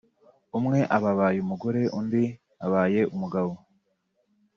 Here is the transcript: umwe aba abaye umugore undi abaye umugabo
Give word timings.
umwe 0.57 0.79
aba 0.95 1.09
abaye 1.15 1.37
umugore 1.45 1.81
undi 1.99 2.23
abaye 2.65 3.01
umugabo 3.13 3.51